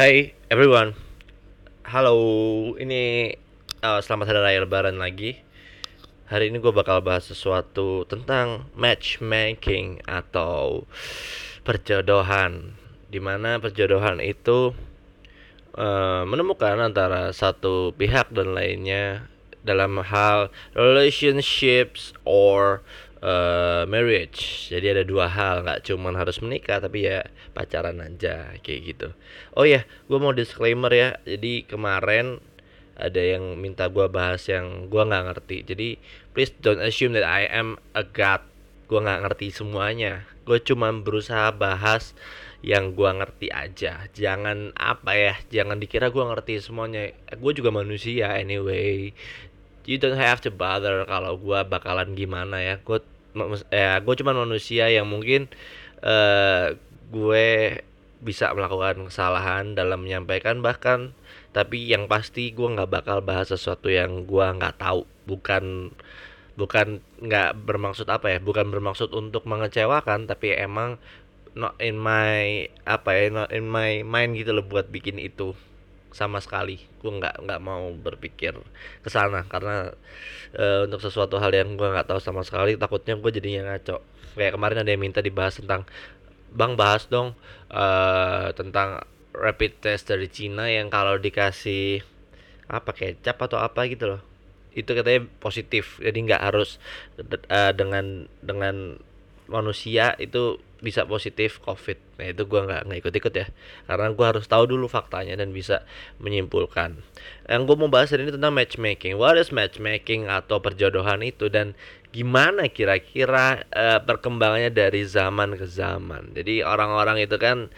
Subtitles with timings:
[0.00, 0.96] Hai everyone,
[1.84, 2.16] halo.
[2.72, 3.36] Ini
[3.84, 5.36] uh, selamat hari raya Lebaran lagi.
[6.24, 10.88] Hari ini gue bakal bahas sesuatu tentang matchmaking atau
[11.68, 12.80] perjodohan.
[13.12, 14.72] Di mana perjodohan itu
[15.76, 19.28] uh, menemukan antara satu pihak dan lainnya
[19.60, 22.80] dalam hal relationships or
[23.24, 24.68] uh, marriage.
[24.72, 29.08] Jadi ada dua hal, nggak cuman harus menikah tapi ya pacaran aja kayak gitu.
[29.54, 31.16] Oh ya, gue mau disclaimer ya.
[31.24, 32.40] Jadi kemarin
[33.00, 35.56] ada yang minta gue bahas yang gue nggak ngerti.
[35.64, 35.88] Jadi
[36.36, 38.44] please don't assume that I am a god.
[38.90, 40.26] Gue nggak ngerti semuanya.
[40.44, 42.12] Gue cuma berusaha bahas
[42.60, 44.04] yang gue ngerti aja.
[44.12, 47.14] Jangan apa ya, jangan dikira gue ngerti semuanya.
[47.40, 49.16] Gue juga manusia anyway
[49.84, 52.74] you don't have to bother kalau gue bakalan gimana ya.
[52.82, 53.00] Gue
[53.70, 55.46] ya gue cuma manusia yang mungkin
[56.02, 56.74] uh,
[57.10, 57.46] gue
[58.20, 61.16] bisa melakukan kesalahan dalam menyampaikan bahkan
[61.56, 65.06] tapi yang pasti gue nggak bakal bahas sesuatu yang gue nggak tahu.
[65.24, 65.94] Bukan
[66.58, 71.00] bukan nggak bermaksud apa ya bukan bermaksud untuk mengecewakan tapi emang
[71.56, 75.56] not in my apa ya not in my mind gitu loh buat bikin itu
[76.12, 76.82] sama sekali.
[77.00, 78.54] Gue nggak nggak mau berpikir
[79.04, 79.94] ke sana karena
[80.54, 84.02] e, untuk sesuatu hal yang gue nggak tahu sama sekali takutnya gue jadinya ngaco.
[84.34, 85.86] Kayak kemarin ada yang minta dibahas tentang
[86.50, 87.34] bang bahas dong
[87.70, 87.84] e,
[88.54, 89.02] tentang
[89.34, 92.02] rapid test dari Cina yang kalau dikasih
[92.70, 94.22] apa kecap atau apa gitu loh.
[94.70, 96.78] Itu katanya positif jadi nggak harus
[97.18, 99.02] uh, dengan dengan
[99.50, 102.00] manusia itu bisa positif covid.
[102.16, 103.46] Nah itu gue nggak nggak ikut ikut ya.
[103.84, 105.84] Karena gue harus tahu dulu faktanya dan bisa
[106.18, 107.04] menyimpulkan.
[107.46, 109.20] Yang gue mau bahas hari ini tentang matchmaking.
[109.20, 111.52] What is matchmaking atau perjodohan itu?
[111.52, 111.76] Dan
[112.10, 116.32] gimana kira-kira uh, perkembangannya dari zaman ke zaman?
[116.32, 117.68] Jadi orang-orang itu kan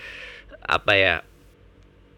[0.62, 1.14] apa ya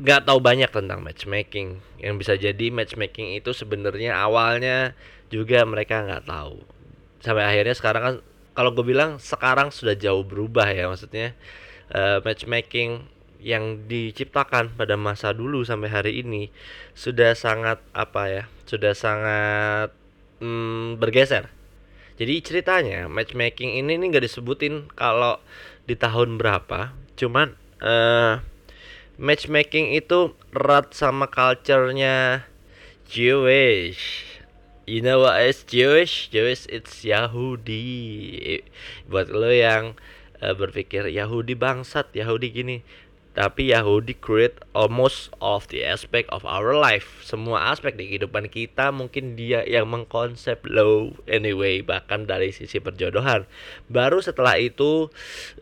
[0.04, 1.80] nggak tahu banyak tentang matchmaking.
[1.96, 4.92] Yang bisa jadi matchmaking itu sebenarnya awalnya
[5.32, 6.60] juga mereka nggak tahu.
[7.24, 8.16] Sampai akhirnya sekarang kan
[8.54, 11.34] kalau gue bilang sekarang sudah jauh berubah ya maksudnya
[11.90, 13.10] uh, matchmaking
[13.44, 16.48] yang diciptakan pada masa dulu sampai hari ini
[16.96, 19.92] sudah sangat apa ya sudah sangat
[20.40, 21.52] mm, bergeser.
[22.16, 25.42] Jadi ceritanya matchmaking ini nih gak disebutin kalau
[25.84, 27.52] di tahun berapa cuman
[27.84, 28.40] uh,
[29.20, 32.48] matchmaking itu erat sama culture-nya.
[33.04, 34.24] Jewish
[34.84, 36.28] You know what is Jewish?
[36.28, 38.60] Jewish it's Yahudi.
[39.08, 39.96] Buat lo yang
[40.44, 42.76] uh, berpikir Yahudi bangsat, Yahudi gini.
[43.32, 47.24] Tapi Yahudi create almost of the aspect of our life.
[47.24, 53.48] Semua aspek di kehidupan kita mungkin dia yang mengkonsep lo anyway bahkan dari sisi perjodohan.
[53.88, 55.08] Baru setelah itu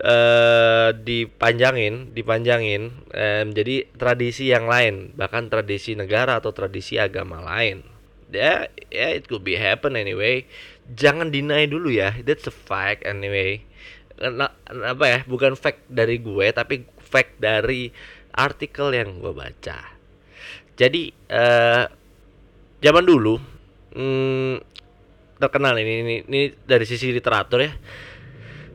[0.03, 7.92] uh, dipanjangin, dipanjangin um, jadi tradisi yang lain, bahkan tradisi negara atau tradisi agama lain
[8.33, 10.49] ya yeah, it could be happen anyway.
[10.93, 13.63] Jangan deny dulu ya that's a fact anyway.
[14.69, 17.93] Apa ya bukan fact dari gue tapi fact dari
[18.33, 19.79] artikel yang gue baca.
[20.73, 21.85] Jadi uh,
[22.81, 23.37] zaman dulu
[23.93, 24.57] hmm,
[25.37, 27.73] terkenal ini, ini ini dari sisi literatur ya.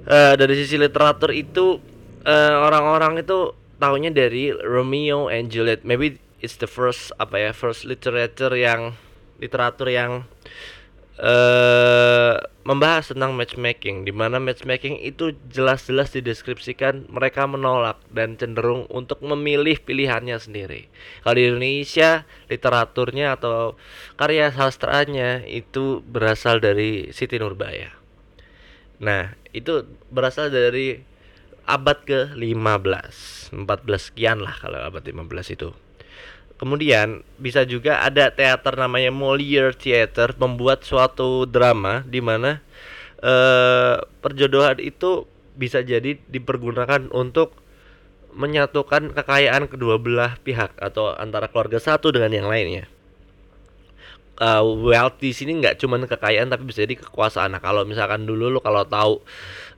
[0.08, 1.82] Uh, dari sisi literatur itu
[2.24, 3.52] uh, orang-orang itu
[3.82, 5.84] tahunya dari Romeo and Juliet.
[5.84, 8.96] Maybe it's the first apa ya first literature yang
[9.42, 10.26] literatur yang
[11.22, 19.24] uh, membahas tentang matchmaking di mana matchmaking itu jelas-jelas dideskripsikan mereka menolak dan cenderung untuk
[19.24, 20.92] memilih pilihannya sendiri.
[21.24, 23.80] Kalau di Indonesia literaturnya atau
[24.20, 27.94] karya sastranya itu berasal dari Siti Nurbaya.
[28.98, 31.06] Nah, itu berasal dari
[31.68, 33.16] abad ke-15,
[33.54, 35.70] 14 sekian lah kalau abad 15 itu.
[36.58, 42.66] Kemudian bisa juga ada teater namanya Molière Theater membuat suatu drama di mana
[43.22, 47.54] uh, perjodohan itu bisa jadi dipergunakan untuk
[48.34, 52.86] menyatukan kekayaan kedua belah pihak atau antara keluarga satu dengan yang lainnya.
[54.38, 57.58] Uh, wealth di sini nggak cuma kekayaan tapi bisa jadi kekuasaan.
[57.58, 59.22] Nah kalau misalkan dulu lo kalau tahu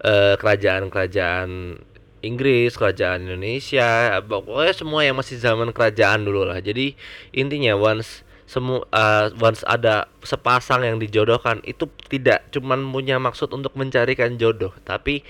[0.04, 1.80] uh, kerajaan-kerajaan
[2.19, 6.60] Inggris, kerajaan Indonesia, pokoknya semua yang masih zaman kerajaan dulu lah.
[6.60, 6.95] Jadi
[7.31, 13.77] intinya once semua uh, once ada sepasang yang dijodohkan itu tidak cuman punya maksud untuk
[13.77, 15.21] mencarikan jodoh, tapi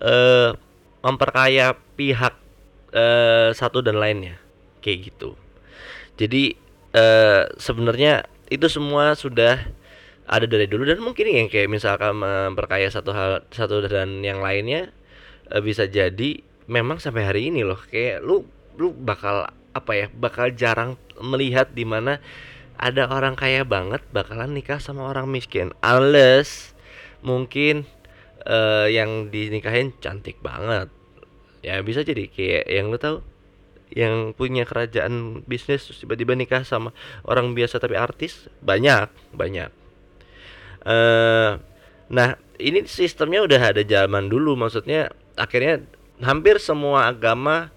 [0.00, 0.54] uh,
[1.02, 2.38] memperkaya pihak
[2.94, 4.38] uh, satu dan lainnya,
[4.80, 5.34] kayak gitu.
[6.16, 6.54] Jadi
[6.94, 9.68] uh, sebenarnya itu semua sudah
[10.28, 14.92] ada dari dulu dan mungkin yang kayak misalkan memperkaya satu hal satu dan yang lainnya
[15.52, 18.44] uh, bisa jadi memang sampai hari ini loh kayak lu
[18.76, 22.22] lu bakal apa ya bakal jarang melihat di mana
[22.78, 25.74] ada orang kaya banget bakalan nikah sama orang miskin.
[25.82, 26.78] Unless
[27.26, 27.90] mungkin
[28.46, 30.86] uh, yang dinikahin cantik banget.
[31.60, 33.18] Ya bisa jadi kayak yang lu tahu
[33.90, 36.94] yang punya kerajaan bisnis tiba-tiba nikah sama
[37.26, 39.74] orang biasa tapi artis banyak banyak.
[40.86, 41.58] Uh,
[42.06, 44.54] nah ini sistemnya udah ada zaman dulu.
[44.54, 45.86] Maksudnya akhirnya
[46.18, 47.70] hampir semua agama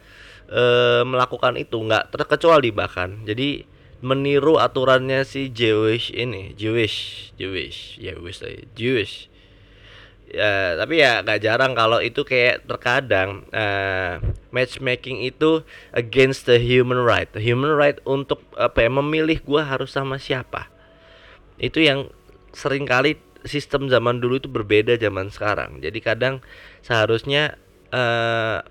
[0.49, 3.21] uh, melakukan itu nggak terkecuali bahkan.
[3.23, 3.69] Jadi
[4.01, 8.41] meniru aturannya si Jewish ini Jewish Jewish ya Jewish
[8.73, 9.15] Jewish.
[10.31, 15.59] Ya tapi ya gak jarang kalau itu kayak terkadang uh, matchmaking itu
[15.91, 17.27] against the human right.
[17.35, 20.71] The human right untuk apa ya memilih gua harus sama siapa.
[21.59, 22.07] Itu yang
[22.55, 25.83] sering kali sistem zaman dulu itu berbeda zaman sekarang.
[25.83, 26.39] Jadi kadang
[26.81, 27.57] seharusnya
[27.93, 28.61] uh,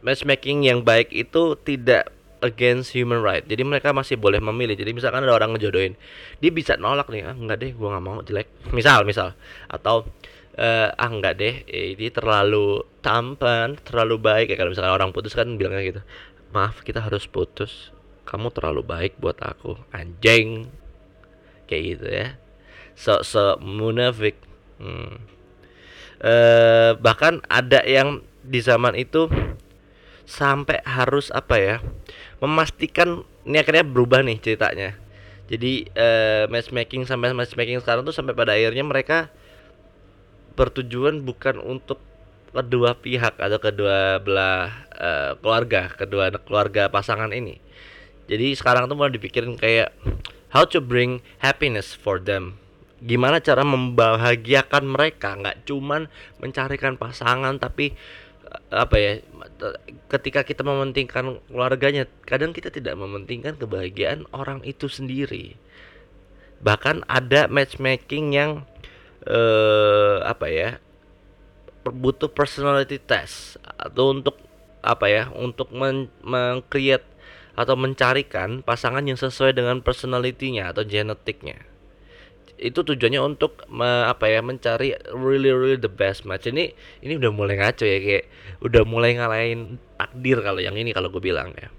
[0.00, 2.10] matchmaking yang baik itu tidak
[2.40, 3.44] against human right.
[3.44, 4.74] Jadi mereka masih boleh memilih.
[4.74, 5.94] Jadi misalkan ada orang ngejodohin,
[6.40, 8.48] dia bisa nolak nih, ah enggak deh, gua nggak mau jelek.
[8.72, 9.36] Misal, misal,
[9.68, 10.08] atau
[10.56, 14.46] uh, ah enggak deh, ini terlalu tampan, terlalu baik.
[14.52, 16.00] Ya kalau misalkan orang putus kan bilangnya gitu,
[16.56, 17.92] maaf kita harus putus.
[18.24, 20.70] Kamu terlalu baik buat aku, anjing.
[21.68, 22.26] Kayak gitu ya.
[22.96, 24.38] So so munafik.
[24.80, 25.39] Hmm.
[26.20, 29.24] Uh, bahkan ada yang di zaman itu
[30.28, 31.76] sampai harus apa ya
[32.44, 35.00] memastikan ini akhirnya berubah nih ceritanya.
[35.48, 39.32] Jadi uh, matchmaking sampai matchmaking sekarang tuh sampai pada akhirnya mereka
[40.60, 41.98] bertujuan bukan untuk
[42.52, 47.56] kedua pihak atau kedua belah uh, keluarga kedua keluarga pasangan ini.
[48.28, 49.90] Jadi sekarang tuh mulai dipikirin kayak
[50.52, 52.59] how to bring happiness for them
[53.00, 55.36] gimana cara membahagiakan mereka?
[55.36, 56.06] Nggak cuman
[56.40, 57.96] mencarikan pasangan tapi
[58.70, 59.12] apa ya
[60.10, 65.56] ketika kita mementingkan keluarganya kadang kita tidak mementingkan kebahagiaan orang itu sendiri.
[66.60, 68.50] Bahkan ada matchmaking yang
[69.24, 70.70] eh, apa ya
[71.86, 74.36] butuh personality test atau untuk
[74.80, 77.06] apa ya untuk mengcreate
[77.56, 81.69] atau mencarikan pasangan yang sesuai dengan personalitinya atau genetiknya
[82.60, 86.44] itu tujuannya untuk me, apa ya mencari really really the best match.
[86.44, 88.24] Ini ini udah mulai ngaco ya kayak
[88.60, 91.72] udah mulai ngalahin takdir kalau yang ini kalau gue bilang ya.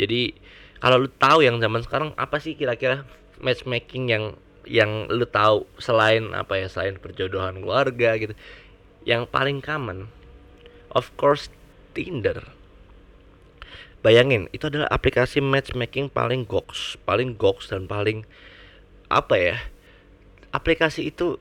[0.00, 0.32] Jadi
[0.80, 3.04] kalau lu tahu yang zaman sekarang apa sih kira-kira
[3.44, 4.24] matchmaking yang
[4.64, 8.32] yang lu tahu selain apa ya selain perjodohan keluarga gitu
[9.04, 10.08] yang paling common?
[10.88, 11.52] Of course
[11.92, 12.40] Tinder.
[14.00, 18.24] Bayangin itu adalah aplikasi matchmaking paling goks paling goks dan paling
[19.12, 19.56] apa ya
[20.54, 21.34] aplikasi itu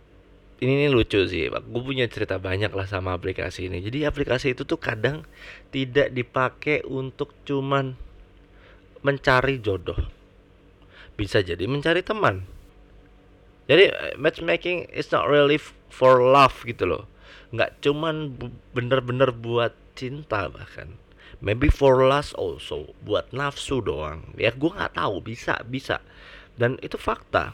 [0.63, 3.83] ini, ini lucu sih gue punya cerita banyak lah sama aplikasi ini.
[3.83, 5.27] Jadi aplikasi itu tuh kadang
[5.75, 8.00] tidak dipakai untuk cuman
[9.04, 10.00] mencari jodoh.
[11.19, 12.48] Bisa jadi mencari teman.
[13.68, 15.60] Jadi eh, matchmaking is not really
[15.92, 17.04] for love gitu loh.
[17.51, 18.39] Nggak cuman
[18.71, 20.95] bener-bener buat cinta bahkan.
[21.44, 24.31] Maybe for lust also buat nafsu doang.
[24.39, 26.00] Ya gue nggak tahu bisa bisa.
[26.56, 27.51] Dan itu fakta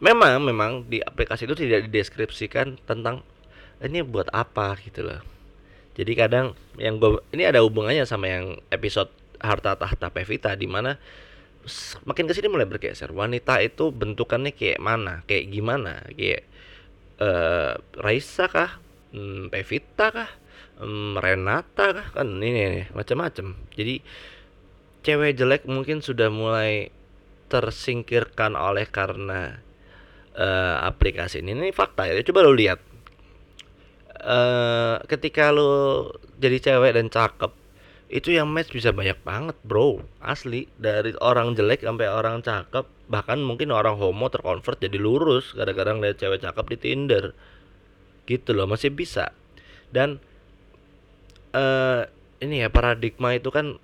[0.00, 3.20] memang memang di aplikasi itu tidak dideskripsikan tentang
[3.80, 4.76] ini buat apa?
[4.80, 5.20] gitu loh.
[5.96, 10.96] Jadi kadang yang gue ini ada hubungannya sama yang episode harta tahta Pevita di mana
[12.08, 13.12] makin ke sini mulai bergeser.
[13.12, 16.04] Wanita itu bentukannya kayak mana kayak gimana?
[16.16, 16.48] Kayak
[17.20, 18.80] uh, Raisa kah?
[19.12, 20.30] Hmm, Pevita kah?
[20.80, 22.08] Hmm, Renata kah?
[22.16, 23.56] Kan ini macam-macam.
[23.76, 24.00] Jadi
[25.04, 26.92] cewek jelek mungkin sudah mulai
[27.50, 29.58] tersingkirkan oleh karena
[30.36, 32.18] uh, aplikasi ini ini fakta ya.
[32.22, 32.78] Coba lo lihat.
[34.20, 37.56] Uh, ketika lo jadi cewek dan cakep
[38.10, 40.02] itu yang match bisa banyak banget bro.
[40.20, 40.66] Asli.
[40.76, 46.18] Dari orang jelek sampai orang cakep bahkan mungkin orang homo terkonvert jadi lurus gara-gara ngeliat
[46.18, 47.24] cewek cakep di Tinder.
[48.26, 49.30] Gitu loh masih bisa.
[49.90, 50.18] Dan
[51.54, 52.06] uh,
[52.42, 53.78] ini ya paradigma itu kan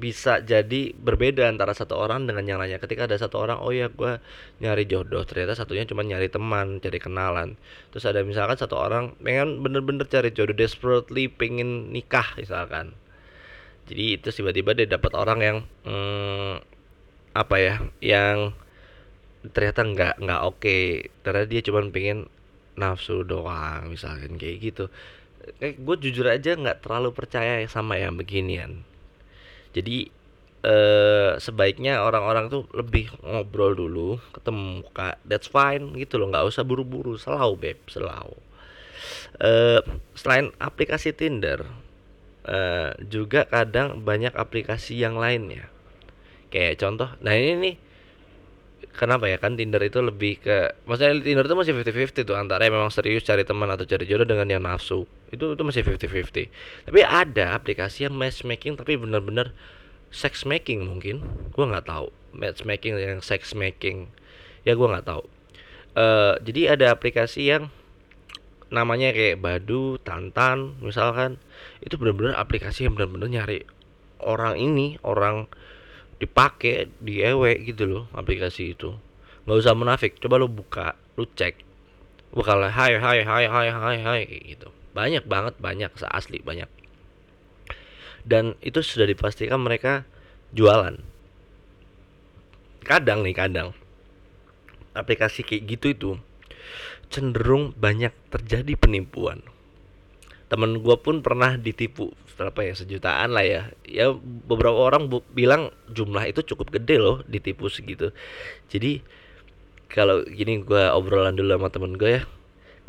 [0.00, 2.80] bisa jadi berbeda antara satu orang dengan yang lainnya.
[2.80, 4.16] Ketika ada satu orang oh ya gue
[4.64, 5.20] nyari jodoh.
[5.28, 7.60] Ternyata satunya cuma nyari teman cari kenalan.
[7.92, 12.96] Terus ada misalkan satu orang pengen bener-bener cari jodoh desperately pengen nikah misalkan.
[13.92, 16.64] Jadi itu tiba-tiba dia dapat orang yang hmm,
[17.36, 18.56] apa ya yang
[19.52, 20.58] ternyata nggak nggak oke.
[20.64, 21.12] Okay.
[21.20, 22.32] ternyata dia cuma pengen
[22.80, 24.88] nafsu doang misalkan kayak gitu.
[25.60, 28.88] Eh, gue jujur aja nggak terlalu percaya sama yang beginian
[29.70, 30.10] jadi
[30.66, 36.28] eh, sebaiknya orang-orang tuh lebih ngobrol dulu ketemu muka that's fine gitu loh.
[36.28, 38.36] Nggak usah buru-buru selalu beb selalu
[39.40, 39.80] eh,
[40.14, 41.64] selain aplikasi Tinder
[42.46, 45.68] uh, juga kadang banyak aplikasi yang lainnya.
[46.50, 47.74] Kayak contoh nah ini nih
[48.96, 49.38] kenapa ya?
[49.38, 53.22] Kan Tinder itu lebih ke maksudnya Tinder itu masih 50-50 tuh antara yang memang serius
[53.22, 56.50] cari teman atau cari jodoh dengan yang nafsu itu itu masih 50-50
[56.90, 59.54] tapi ada aplikasi yang matchmaking tapi benar-benar
[60.10, 61.22] sex making mungkin.
[61.54, 62.10] Gua nggak tahu.
[62.34, 64.10] Matchmaking yang sex making
[64.66, 65.24] ya gua nggak tahu.
[65.94, 67.70] Uh, jadi ada aplikasi yang
[68.70, 71.38] namanya kayak Badu, Tantan, misalkan.
[71.82, 73.66] Itu benar-benar aplikasi yang benar-benar nyari
[74.20, 75.48] orang ini, orang
[76.20, 78.92] dipakai di ewe gitu loh aplikasi itu.
[79.48, 81.64] nggak usah munafik, coba lo buka, lo cek.
[82.30, 84.70] Bukalah hai hai hai hai hai hai gitu.
[84.90, 86.66] Banyak banget, banyak asli banyak.
[88.26, 90.04] Dan itu sudah dipastikan mereka
[90.52, 90.98] jualan.
[92.84, 93.72] Kadang nih, kadang.
[94.92, 96.10] Aplikasi kayak gitu itu
[97.10, 99.42] cenderung banyak terjadi penipuan.
[100.50, 103.62] Temen gue pun pernah ditipu berapa ya sejutaan lah ya.
[103.86, 108.10] Ya beberapa orang bilang jumlah itu cukup gede loh ditipu segitu.
[108.66, 109.04] Jadi
[109.90, 112.22] kalau gini gue obrolan dulu sama temen gue ya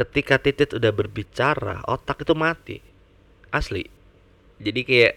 [0.02, 2.78] ketika titit udah berbicara otak itu mati.
[3.54, 3.86] Asli.
[4.58, 5.16] Jadi kayak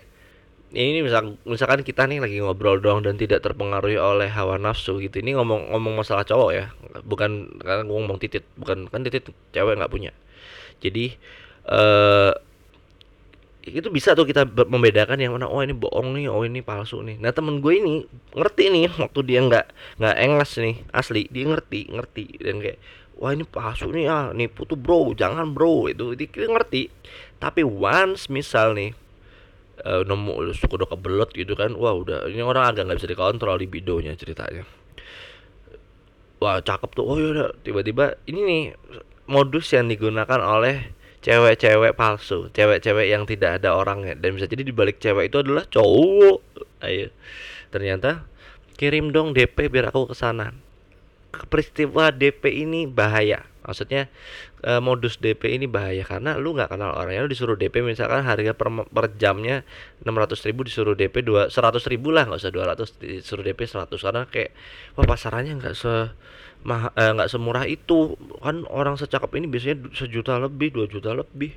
[0.75, 5.23] ini misal misalkan kita nih lagi ngobrol doang dan tidak terpengaruhi oleh hawa nafsu gitu.
[5.23, 6.67] Ini ngomong ngomong masalah cowok ya.
[7.07, 8.45] Bukan karena ngomong titit.
[8.59, 10.12] Bukan kan titit cewek nggak punya.
[10.83, 11.14] Jadi
[11.71, 12.35] uh,
[13.64, 17.17] itu bisa tuh kita membedakan yang mana oh ini bohong nih oh ini palsu nih.
[17.17, 18.05] Nah temen gue ini
[18.37, 19.67] ngerti nih waktu dia nggak
[20.03, 20.76] nggak engas nih.
[20.93, 22.25] Asli dia ngerti ngerti.
[22.45, 22.76] Dan kayak
[23.18, 25.14] wah ini palsu nih ah nipu tuh bro.
[25.14, 25.87] Jangan bro.
[25.90, 26.90] Itu dia ngerti.
[27.38, 28.90] Tapi once misal nih
[29.83, 33.56] uh, nemu suku udah kebelet gitu kan wah udah ini orang agak nggak bisa dikontrol
[33.61, 34.64] di videonya ceritanya.
[36.42, 37.04] Wah cakep tuh.
[37.04, 38.62] Oh ya tiba-tiba ini nih
[39.30, 40.92] modus yang digunakan oleh
[41.25, 42.52] cewek-cewek palsu.
[42.52, 44.12] Cewek-cewek yang tidak ada orangnya.
[44.18, 46.40] Dan bisa jadi dibalik cewek itu adalah cowok.
[46.85, 47.09] Ayo.
[47.73, 48.28] Ternyata
[48.76, 50.63] kirim dong DP biar aku ke sana
[51.50, 53.43] peristiwa DP ini bahaya.
[53.64, 54.12] Maksudnya
[54.61, 58.53] uh, modus DP ini bahaya karena lu nggak kenal orangnya lu disuruh DP misalkan harga
[58.53, 59.64] per, per jamnya
[60.05, 64.23] 600 ribu disuruh DP dua seratus ribu lah nggak usah 200 disuruh DP 100 karena
[64.29, 64.50] kayak
[65.00, 66.12] wah pasarannya nggak se
[66.69, 68.21] eh, nggak eh, semurah itu.
[68.45, 71.57] Kan orang secakep ini biasanya sejuta lebih dua juta lebih.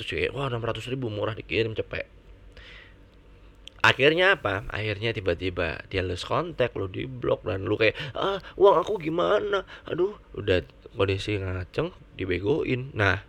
[0.00, 2.23] Terus kayak wah 600 ribu murah dikirim cepet
[3.84, 4.64] akhirnya apa?
[4.72, 9.68] Akhirnya tiba-tiba dia lose kontak lu di blok dan lu kayak ah uang aku gimana?
[9.84, 10.64] Aduh udah
[10.96, 12.88] kondisi ngaceng dibegoin.
[12.96, 13.20] Nah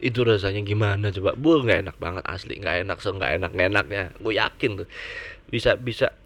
[0.00, 1.36] itu rasanya gimana coba?
[1.36, 2.56] Bu nggak enak banget asli.
[2.56, 4.02] Nggak enak so nggak enak nggak enaknya.
[4.18, 4.88] Gue yakin tuh.
[5.52, 6.16] Bisa bisa.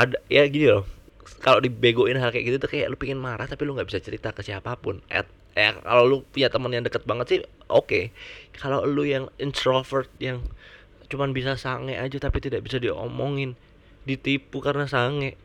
[0.00, 0.88] Ada ya gini loh.
[1.44, 4.32] Kalau dibegoin hal kayak gitu tuh kayak lu pengen marah tapi lu nggak bisa cerita
[4.32, 5.04] ke siapa pun.
[5.12, 7.38] At ya kalau lu punya teman yang deket banget sih
[7.70, 7.86] oke.
[7.86, 8.04] Okay.
[8.58, 10.42] kalau lu yang introvert yang
[11.14, 13.54] cuman bisa sange aja tapi tidak bisa diomongin.
[14.02, 15.38] Ditipu karena sange.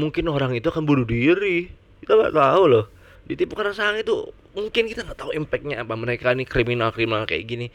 [0.00, 1.68] Mungkin orang itu akan bunuh diri.
[2.00, 2.88] Kita nggak tahu loh.
[3.28, 5.92] Ditipu karena sange itu mungkin kita nggak tahu impactnya apa.
[5.92, 7.68] Mereka nih kriminal kriminal kayak gini.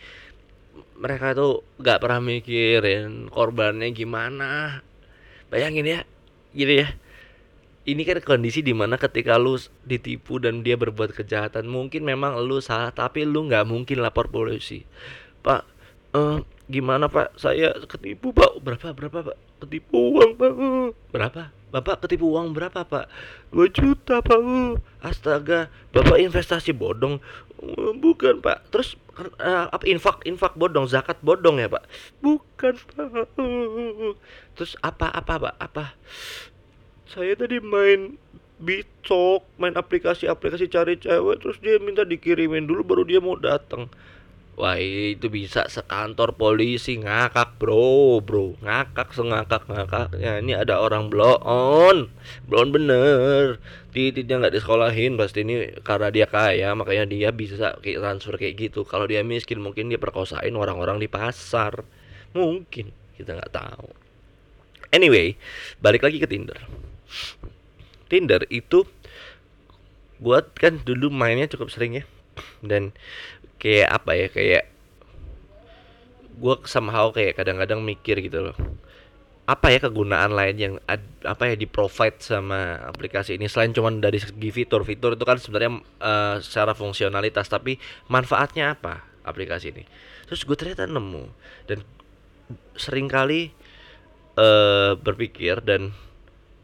[0.97, 4.81] Mereka tuh nggak pernah mikirin korbannya gimana.
[5.53, 6.01] Bayangin ya
[6.57, 6.89] gitu ya.
[7.85, 12.57] Ini kan kondisi di mana ketika lu ditipu dan dia berbuat kejahatan mungkin memang lu
[12.57, 14.81] salah tapi lu nggak mungkin lapor polisi.
[15.45, 15.61] Pak
[16.17, 17.37] uh, gimana pak?
[17.37, 18.61] Saya ketipu pak.
[18.61, 19.37] Berapa berapa pak?
[19.63, 20.51] Ketipu uang pak.
[21.13, 21.53] Berapa?
[21.73, 23.05] Bapak ketipu uang berapa pak?
[23.51, 24.39] 2 juta pak.
[25.03, 27.19] Astaga Bapak investasi bodong.
[27.99, 28.67] Bukan pak.
[28.71, 28.95] Terus
[29.39, 31.83] uh, apa infak infak bodong zakat bodong ya pak?
[32.19, 33.29] Bukan pak.
[34.55, 35.55] Terus apa apa pak?
[35.59, 35.85] Apa?
[37.05, 38.17] Saya tadi main
[38.55, 43.91] Bitok main aplikasi-aplikasi cari cewek terus dia minta dikirimin dulu baru dia mau datang
[44.55, 48.55] Wah itu bisa sekantor polisi ngakak bro bro.
[48.63, 52.07] Ngakak sengakak ngakaknya ini ada orang blon
[52.47, 53.59] blon bener.
[53.91, 58.87] Tititnya nggak disekolahin pasti ini karena dia kaya makanya dia bisa kayak transfer kayak gitu.
[58.87, 61.83] Kalau dia miskin mungkin dia perkosain orang-orang di pasar.
[62.31, 63.91] Mungkin kita nggak tahu.
[64.95, 65.35] Anyway
[65.83, 66.63] balik lagi ke Tinder.
[68.07, 68.87] Tinder itu
[70.23, 72.07] buat kan dulu mainnya cukup sering ya.
[72.63, 72.95] Dan
[73.65, 74.63] kayak apa ya kayak
[76.37, 78.57] gue somehow kayak kadang-kadang mikir gitu loh.
[79.49, 83.49] Apa ya kegunaan lain yang ad, apa ya di provide sama aplikasi ini?
[83.49, 89.01] Selain cuma dari segi fitur fitur itu kan sebenarnya uh, secara fungsionalitas tapi manfaatnya apa
[89.25, 89.83] aplikasi ini?
[90.29, 91.25] Terus gue ternyata nemu
[91.65, 91.81] dan
[92.77, 93.49] sering kali
[94.37, 95.89] uh, berpikir dan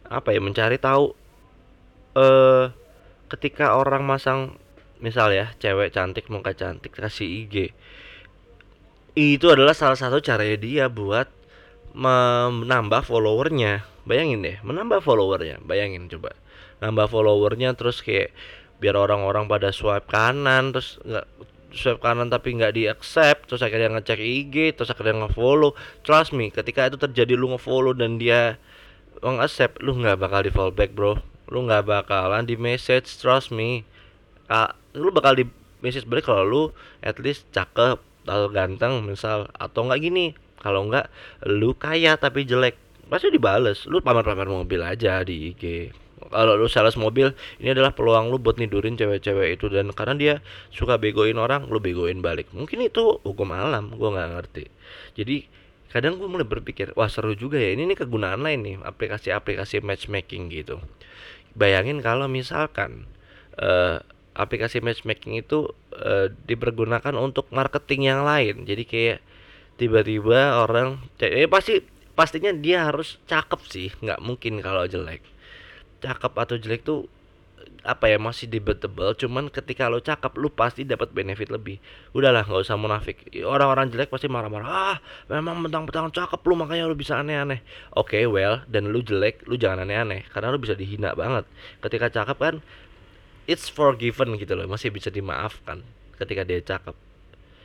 [0.05, 1.17] apa ya mencari tahu
[2.13, 2.69] uh,
[3.33, 4.61] ketika orang masang
[5.01, 7.73] misal ya cewek cantik muka cantik kasih IG
[9.15, 11.27] itu adalah salah satu caranya dia buat
[11.91, 13.83] menambah followernya.
[14.07, 15.59] Bayangin deh menambah followernya.
[15.67, 16.31] Bayangin coba.
[16.79, 18.31] Nambah followernya terus kayak
[18.81, 21.27] biar orang-orang pada swipe kanan terus nggak
[21.69, 25.75] swipe kanan tapi nggak di accept terus akhirnya ngecek IG terus akhirnya nge-follow.
[26.07, 28.57] Trust me ketika itu terjadi lu nge-follow dan dia
[29.19, 31.19] nge-accept lu nggak bakal di follow bro.
[31.51, 33.83] Lu nggak bakalan di message trust me
[34.97, 35.47] lu bakal di
[35.81, 36.63] message balik kalau lu
[37.01, 40.35] at least cakep atau ganteng misal atau enggak gini.
[40.61, 41.09] Kalau enggak
[41.47, 42.77] lu kaya tapi jelek.
[43.09, 43.89] Pasti dibales.
[43.89, 45.91] Lu pamer-pamer mobil aja di IG
[46.29, 49.67] kalau lu sales mobil ini adalah peluang lu buat nidurin cewek-cewek itu.
[49.67, 50.33] Dan karena dia
[50.69, 52.53] suka begoin orang lu begoin balik.
[52.53, 54.65] Mungkin itu hukum alam gua nggak ngerti.
[55.17, 55.37] Jadi
[55.91, 57.75] kadang gue mulai berpikir wah seru juga ya.
[57.75, 60.79] Ini nih kegunaan lain nih aplikasi-aplikasi matchmaking gitu.
[61.57, 63.09] Bayangin kalau misalkan
[63.59, 63.99] uh,
[64.31, 68.63] aplikasi matchmaking itu uh, dipergunakan untuk marketing yang lain.
[68.63, 69.19] Jadi kayak
[69.75, 71.83] tiba-tiba orang eh, pasti
[72.15, 73.89] pastinya dia harus cakep sih.
[73.99, 75.23] Nggak mungkin kalau jelek.
[76.01, 77.11] Cakep atau jelek tuh
[77.81, 79.17] apa ya masih debatable.
[79.17, 81.81] Cuman ketika lo cakep lo pasti dapat benefit lebih.
[82.13, 83.25] Udahlah nggak usah munafik.
[83.41, 84.97] Orang-orang jelek pasti marah-marah ah
[85.27, 87.59] memang mentang-mentang cakep lo makanya lo bisa aneh-aneh.
[87.97, 90.29] Oke okay, well dan lo jelek lo jangan aneh-aneh.
[90.29, 91.49] Karena lo bisa dihina banget.
[91.81, 92.55] Ketika cakep kan
[93.45, 95.81] it's forgiven gitu loh masih bisa dimaafkan
[96.17, 96.95] ketika dia cakep.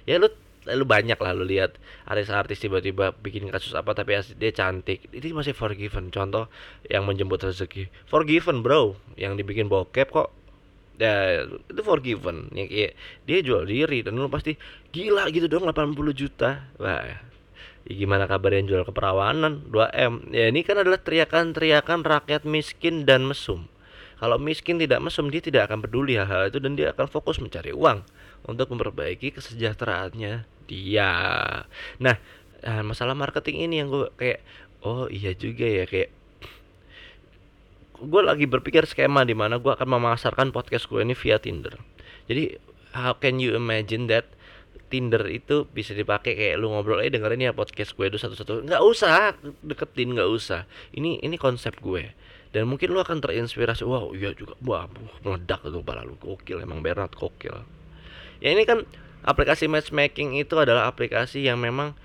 [0.09, 0.31] Ya lu
[0.67, 1.79] lu banyak lah lu lihat
[2.11, 5.07] artis-artis tiba-tiba bikin kasus apa tapi dia cantik.
[5.15, 6.11] Itu masih forgiven.
[6.11, 6.51] Contoh
[6.91, 7.87] yang menjemput rezeki.
[8.11, 8.99] Forgiven bro.
[9.15, 10.35] Yang dibikin bokep kok.
[10.99, 12.51] Ya itu forgiven.
[12.57, 12.93] Ya kayak
[13.29, 14.59] dia jual diri dan lu pasti
[14.91, 16.67] gila gitu dong 80 juta.
[16.83, 17.19] Wah ya
[17.87, 23.71] gimana kabar yang jual keperawanan 2M ya ini kan adalah teriakan-teriakan rakyat miskin dan mesum
[24.17, 27.77] kalau miskin tidak mesum dia tidak akan peduli hal-hal itu dan dia akan fokus mencari
[27.77, 28.01] uang
[28.49, 31.13] untuk memperbaiki kesejahteraannya dia.
[32.01, 32.17] Nah,
[32.65, 34.41] eh, masalah marketing ini yang gue kayak
[34.87, 36.11] oh iya juga ya kayak
[37.97, 41.77] gue lagi berpikir skema di mana gue akan memasarkan podcast gue ini via Tinder.
[42.29, 42.57] Jadi
[42.97, 44.25] how can you imagine that
[44.87, 48.83] Tinder itu bisa dipakai kayak lu ngobrol eh dengerin ya podcast gue itu satu-satu nggak
[48.87, 49.35] usah
[49.67, 50.63] deketin nggak usah
[50.95, 52.15] ini ini konsep gue
[52.55, 54.55] dan mungkin lu akan terinspirasi wow iya juga.
[54.63, 54.87] Wah
[55.25, 56.15] meledak tuh para lu.
[56.19, 57.55] Gokil emang Bernard gokil.
[58.39, 58.85] Ya ini kan
[59.27, 61.97] aplikasi matchmaking itu adalah aplikasi yang memang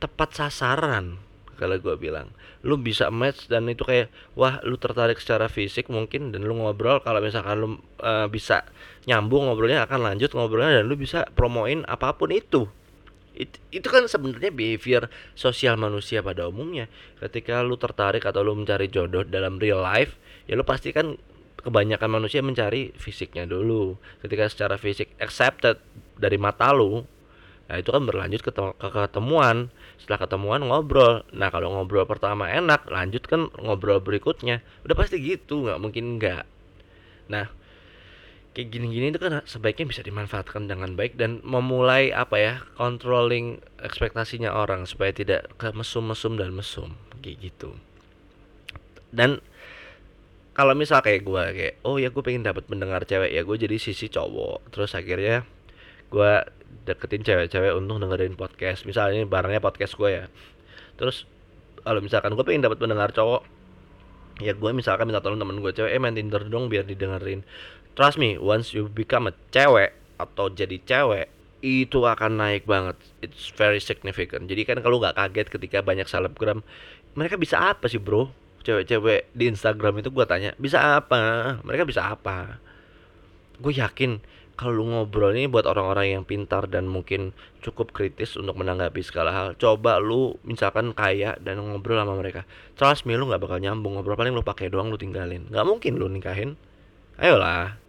[0.00, 1.20] tepat sasaran
[1.60, 2.32] kalau gue bilang.
[2.60, 7.04] Lu bisa match dan itu kayak wah lu tertarik secara fisik mungkin dan lu ngobrol.
[7.04, 7.68] Kalau misalkan lu
[8.00, 8.64] uh, bisa
[9.04, 12.68] nyambung ngobrolnya akan lanjut ngobrolnya dan lu bisa promoin apa pun itu
[13.30, 15.06] It, itu kan sebenarnya behavior
[15.38, 16.90] sosial manusia pada umumnya.
[17.22, 20.18] Ketika lu tertarik atau lu mencari jodoh dalam real life
[20.50, 21.14] ya lu pasti kan
[21.62, 23.94] kebanyakan manusia mencari fisiknya dulu.
[24.24, 25.78] Ketika secara fisik accepted
[26.18, 27.06] dari mata lu
[27.70, 29.70] nah itu kan berlanjut ke, ke ketemuan.
[30.02, 31.22] Setelah ketemuan ngobrol.
[31.30, 34.58] Nah kalau ngobrol pertama enak lanjut kan ngobrol berikutnya.
[34.82, 36.42] Udah pasti gitu nggak mungkin nggak.
[37.30, 37.46] Nah
[38.50, 44.50] kayak gini-gini itu kan sebaiknya bisa dimanfaatkan dengan baik dan memulai apa ya controlling ekspektasinya
[44.50, 47.78] orang supaya tidak ke mesum-mesum dan mesum kayak gitu.
[49.14, 49.38] Dan
[50.50, 53.76] kalau misal kayak gue kayak oh ya gue pengen dapat mendengar cewek ya gue jadi
[53.78, 54.74] sisi cowok.
[54.74, 55.46] Terus akhirnya
[56.10, 56.32] gue
[56.90, 60.24] deketin cewek-cewek untuk dengerin podcast misalnya ini barangnya podcast gue ya.
[60.98, 61.22] Terus
[61.86, 63.46] kalau misalkan gue pengen dapat mendengar cowok
[64.40, 67.44] ya gue misalkan minta tolong temen gue cewek eh main Tinder dong biar didengerin
[67.94, 71.26] trust me once you become a cewek atau jadi cewek
[71.60, 72.96] itu akan naik banget.
[73.20, 74.48] It's very significant.
[74.48, 76.64] Jadi kan kalau nggak kaget ketika banyak selebgram
[77.12, 78.32] mereka bisa apa sih bro?
[78.60, 81.56] Cewek-cewek di Instagram itu gue tanya bisa apa?
[81.64, 82.60] Mereka bisa apa?
[83.60, 84.20] Gue yakin
[84.56, 87.32] kalau lu ngobrol ini buat orang-orang yang pintar dan mungkin
[87.64, 92.44] cukup kritis untuk menanggapi segala hal coba lu misalkan kaya dan ngobrol sama mereka.
[92.76, 95.48] Trust me lu nggak bakal nyambung ngobrol paling lu pakai doang lu tinggalin.
[95.48, 96.60] Nggak mungkin lu nikahin.
[97.16, 97.79] Ayolah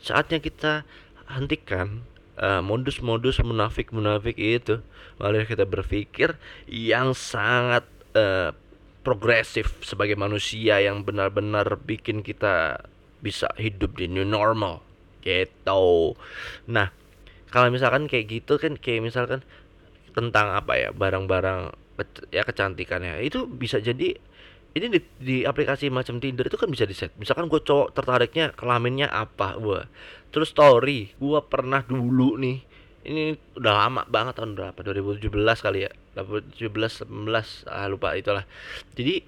[0.00, 0.82] saatnya kita
[1.30, 2.02] hentikan
[2.40, 4.80] uh, modus-modus munafik-munafik itu.
[5.20, 6.34] Malah kita berpikir
[6.66, 7.84] yang sangat
[8.16, 8.56] uh,
[9.04, 12.84] progresif sebagai manusia yang benar-benar bikin kita
[13.20, 14.80] bisa hidup di new normal.
[15.20, 16.16] Gitu.
[16.68, 16.88] Nah
[17.52, 19.44] kalau misalkan kayak gitu kan kayak misalkan
[20.16, 21.76] tentang apa ya barang-barang
[22.32, 23.20] ya kecantikannya.
[23.20, 24.16] Itu bisa jadi
[24.76, 28.54] ini di, di aplikasi macam Tinder itu kan bisa di set misalkan gue cowok tertariknya
[28.54, 29.82] kelaminnya apa gue
[30.30, 34.76] terus story gue pernah dulu nih ini udah lama banget tahun berapa?
[34.76, 35.90] 2017 kali ya?
[36.20, 38.44] 2017 19 ah, lupa itulah.
[38.92, 39.24] Jadi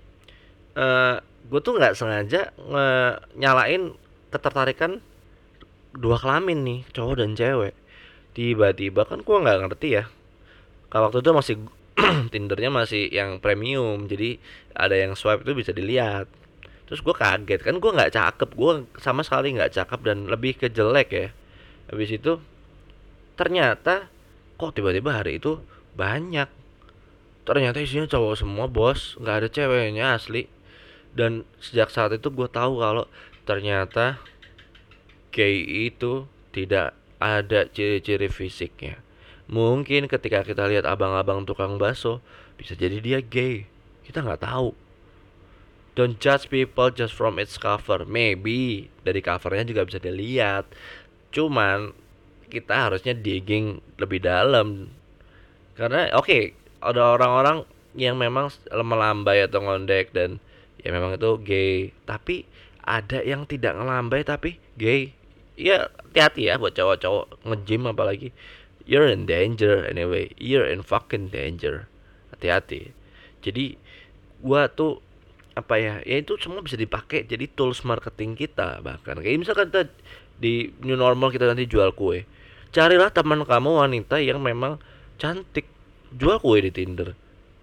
[0.76, 1.16] uh, eh,
[1.48, 2.88] gue tuh nggak sengaja nge
[3.40, 3.96] nyalain
[4.28, 5.00] ketertarikan
[5.96, 7.72] dua kelamin nih cowok dan cewek.
[8.36, 10.04] Tiba-tiba kan gue nggak ngerti ya
[10.92, 11.54] kalau waktu itu masih
[12.32, 14.40] Tindernya masih yang premium jadi
[14.72, 16.28] ada yang swipe itu bisa dilihat.
[16.88, 20.72] Terus gue kaget kan gue nggak cakep gue sama sekali nggak cakep dan lebih ke
[20.72, 21.28] jelek ya.
[21.92, 22.40] Habis itu
[23.36, 24.08] ternyata
[24.56, 25.60] kok tiba-tiba hari itu
[25.96, 26.48] banyak.
[27.42, 30.48] Ternyata isinya cowok semua bos nggak ada ceweknya asli.
[31.12, 33.04] Dan sejak saat itu gue tahu kalau
[33.44, 34.16] ternyata
[35.28, 36.24] gay itu
[36.56, 39.00] tidak ada ciri-ciri fisiknya
[39.50, 42.22] Mungkin ketika kita lihat abang-abang tukang bakso,
[42.54, 43.66] bisa jadi dia gay.
[44.06, 44.74] Kita nggak tahu.
[45.92, 48.08] Don't judge people just from its cover.
[48.08, 50.64] Maybe dari covernya juga bisa dilihat.
[51.34, 51.92] Cuman
[52.48, 54.88] kita harusnya digging lebih dalam.
[55.76, 56.42] Karena oke, okay,
[56.80, 60.40] ada orang-orang yang memang melambai atau ngondek dan
[60.80, 61.92] ya memang itu gay.
[62.08, 62.48] Tapi
[62.80, 65.12] ada yang tidak ngelambai tapi gay.
[65.60, 68.32] Ya hati-hati ya buat cowok-cowok ngejim apalagi
[68.84, 70.30] you're in danger anyway.
[70.38, 71.88] You're in fucking danger.
[72.34, 72.94] Hati-hati.
[73.42, 73.76] Jadi
[74.42, 75.02] gua tuh
[75.52, 79.20] apa ya ya itu semua bisa dipakai jadi tools marketing kita bahkan.
[79.20, 79.92] Kayak misalkan kita
[80.40, 82.24] di new normal kita nanti jual kue.
[82.72, 84.80] Carilah teman kamu wanita yang memang
[85.20, 85.68] cantik.
[86.12, 87.12] Jual kue di Tinder.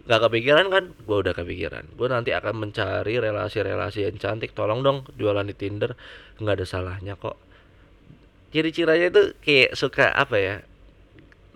[0.10, 0.84] Nggak kepikiran kan?
[1.05, 1.86] Gue udah kepikiran.
[1.93, 4.58] Gue nanti akan mencari relasi-relasi yang cantik.
[4.58, 5.93] Tolong dong jualan di Tinder.
[6.41, 7.38] Nggak ada salahnya kok.
[8.49, 10.55] Ciri-cirinya itu kayak suka apa ya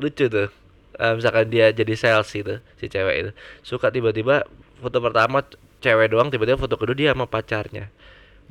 [0.04, 0.52] lucu tuh.
[1.00, 3.32] Uh, misalkan dia jadi sales itu si cewek itu.
[3.66, 4.46] Suka tiba-tiba
[4.78, 5.42] foto pertama
[5.80, 7.90] cewek doang tiba-tiba foto kedua dia sama pacarnya.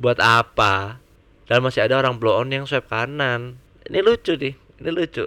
[0.00, 0.98] Buat apa?
[1.46, 3.60] Dan masih ada orang blow on yang swipe kanan.
[3.86, 5.26] Ini lucu nih ini lucu.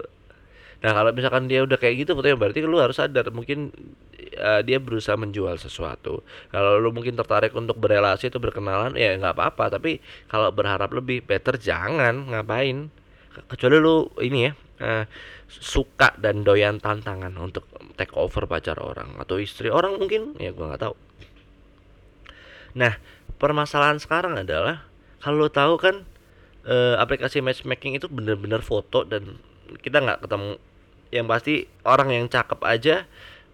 [0.84, 3.32] Nah kalau misalkan dia udah kayak gitu fotonya berarti lu harus sadar.
[3.32, 3.72] Mungkin
[4.36, 6.20] uh, dia berusaha menjual sesuatu.
[6.52, 9.80] Kalau lu mungkin tertarik untuk berelasi atau berkenalan ya nggak apa-apa.
[9.80, 12.28] Tapi kalau berharap lebih better jangan.
[12.28, 12.92] Ngapain
[13.44, 15.04] kecuali lu ini ya uh,
[15.46, 20.64] suka dan doyan tantangan untuk take over pacar orang atau istri orang mungkin ya gue
[20.64, 20.94] nggak tahu.
[22.76, 22.96] Nah
[23.36, 24.84] permasalahan sekarang adalah
[25.20, 26.04] kalau tahu kan
[26.66, 29.40] uh, aplikasi matchmaking itu bener-bener foto dan
[29.80, 30.60] kita nggak ketemu.
[31.14, 31.54] Yang pasti
[31.86, 33.06] orang yang cakep aja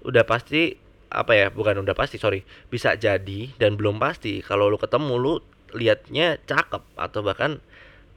[0.03, 0.81] udah pasti
[1.13, 2.41] apa ya bukan udah pasti sorry
[2.73, 4.41] bisa jadi dan belum pasti.
[4.41, 5.35] Kalau lu ketemu lu
[5.73, 7.61] liatnya cakep atau bahkan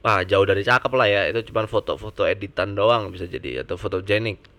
[0.04, 1.20] wah jauh dari cakep lah ya.
[1.30, 4.56] Itu cuma foto-foto editan doang bisa jadi atau fotogenik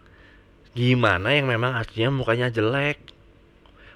[0.78, 3.02] gimana yang memang aslinya mukanya jelek?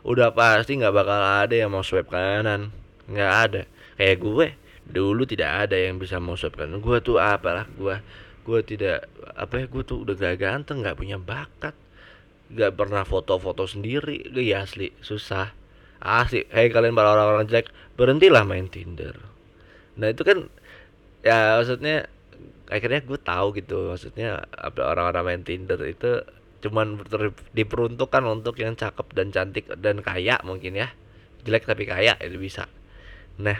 [0.01, 2.73] Udah pasti nggak bakal ada yang mau swipe kanan.
[3.06, 3.62] Nggak ada.
[4.01, 4.47] Kayak gue
[4.89, 6.82] dulu tidak ada yang bisa mau swipe kanan.
[6.82, 8.01] Gue tuh apalah gue
[8.41, 9.06] gue tidak
[9.38, 11.77] apa ya gue tuh udah gak ganteng nggak punya bakat.
[12.49, 14.25] Nggak pernah foto-foto sendiri.
[14.34, 14.89] Gue ya asli.
[15.06, 15.54] Susah.
[16.01, 16.49] Asli.
[16.49, 19.13] Hei kalian para orang-orang jelek berhentilah main Tinder.
[20.01, 20.49] Nah itu kan
[21.22, 22.10] ya maksudnya
[22.72, 24.48] akhirnya gue tahu gitu maksudnya
[24.80, 26.24] orang-orang main Tinder itu
[26.62, 27.02] cuman
[27.58, 30.94] diperuntukkan untuk yang cakep dan cantik dan kaya mungkin ya.
[31.42, 32.70] Jelek tapi kaya itu bisa.
[33.42, 33.58] Nah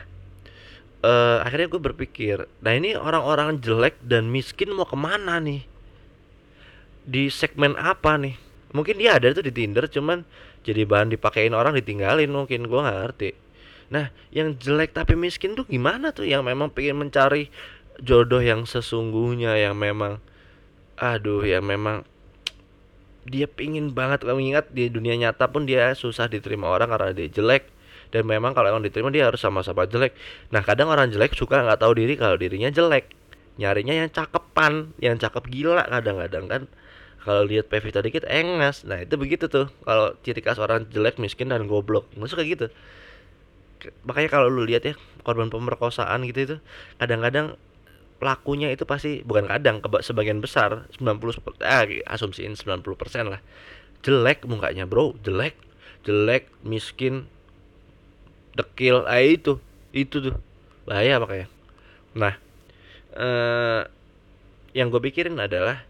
[1.02, 5.66] uh, akhirnya gue berpikir nah ini orang-orang jelek dan miskin mau ke mana nih?
[7.02, 8.38] Di segmen apa nih?
[8.72, 10.24] Mungkin dia ada tuh di Tinder cuman
[10.62, 13.30] jadi bahan dipakein orang ditinggalin mungkin gue nggak ngerti
[13.92, 16.24] Nah, yang jelek tapi miskin tuh gimana tuh?
[16.24, 17.52] Yang memang pengen mencari
[18.00, 20.24] jodoh yang sesungguhnya yang memang
[20.96, 22.08] aduh yang memang
[23.28, 24.24] dia pingin banget.
[24.24, 27.68] Kamu ingat di dunia nyata pun dia susah diterima orang karena dia jelek.
[28.12, 30.16] Dan memang kalau emang diterima dia harus sama-sama jelek.
[30.56, 33.12] Nah kadang orang jelek suka nggak tahu diri kalau dirinya jelek.
[33.60, 36.64] Nyarinya yang cakepan yang cakep gila kadang-kadang kan.
[37.22, 38.88] Kalau lihat Pevita dikit engas.
[38.88, 39.68] Nah itu begitu tuh.
[39.84, 42.08] Kalau ciri khas orang jelek miskin dan goblok.
[42.16, 42.72] Nggak suka gitu
[44.06, 44.94] makanya kalau lu lihat ya
[45.26, 46.58] korban pemerkosaan gitu itu
[47.02, 47.58] kadang-kadang
[48.22, 52.86] pelakunya itu pasti bukan kadang sebagian besar 90 eh asumsiin 90%
[53.26, 53.42] lah.
[54.06, 55.58] Jelek mukanya bro jelek.
[56.06, 57.26] Jelek miskin
[58.54, 59.58] dekil ah itu
[59.90, 60.38] itu tuh.
[60.86, 61.50] Bahaya makanya.
[62.14, 62.38] Nah
[63.18, 63.82] eh,
[64.78, 65.82] yang gue pikirin adalah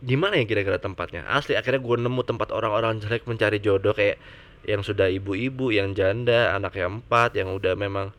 [0.00, 1.26] gimana ya kira-kira tempatnya?
[1.26, 4.22] Asli akhirnya gue nemu tempat orang-orang jelek mencari jodoh kayak
[4.64, 8.12] yang sudah ibu-ibu yang janda anak yang empat yang udah memang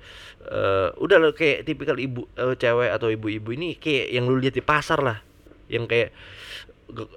[0.49, 4.58] uh, udah lo kayak tipikal ibu uh, cewek atau ibu-ibu ini kayak yang lu lihat
[4.58, 5.21] di pasar lah.
[5.71, 6.10] Yang kayak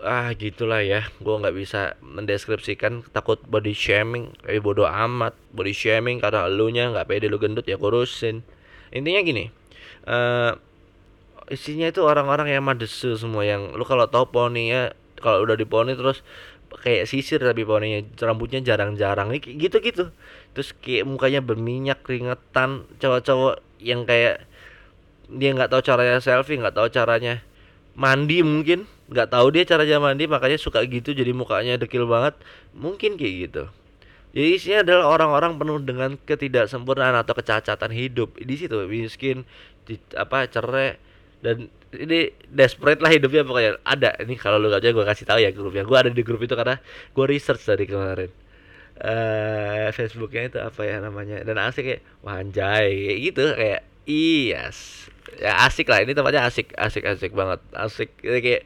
[0.07, 6.23] ah gitulah ya gue nggak bisa mendeskripsikan takut body shaming kayak bodoh amat body shaming
[6.23, 8.47] karena nya nggak pede lu gendut ya kurusin
[8.95, 9.51] intinya gini
[10.07, 10.55] uh,
[11.51, 15.67] isinya itu orang-orang yang madesu semua yang lu kalau tau poni ya kalau udah di
[15.69, 16.25] poni terus
[16.81, 19.31] kayak sisir tapi poninya rambutnya jarang-jarang.
[19.39, 20.11] Gitu-gitu.
[20.55, 22.87] Terus kayak mukanya berminyak keringetan.
[22.99, 24.47] Cowok-cowok yang kayak
[25.31, 27.45] dia nggak tahu caranya selfie nggak tahu caranya
[27.95, 28.87] mandi mungkin.
[29.11, 31.15] Nggak tahu dia cara mandi makanya suka gitu.
[31.15, 32.35] Jadi mukanya dekil banget.
[32.75, 33.65] Mungkin kayak gitu.
[34.35, 38.35] Jadi isinya adalah orang-orang penuh dengan ketidaksempurnaan atau kecacatan hidup.
[38.43, 39.47] Di situ miskin
[39.87, 40.99] di, apa cerai
[41.45, 44.17] dan ini desperate lah hidupnya pokoknya ada.
[44.17, 46.57] Ini kalau lu gak aja gue kasih tahu ya grupnya gue ada di grup itu
[46.57, 46.81] karena
[47.13, 48.33] gue research dari kemarin.
[48.95, 51.45] Uh, Facebooknya itu apa ya namanya?
[51.45, 56.01] Dan asik kayak wanjai kayak gitu kayak yes ya asik lah.
[56.01, 57.61] Ini tempatnya asik asik asik banget.
[57.77, 58.11] Asik.
[58.25, 58.65] Kayak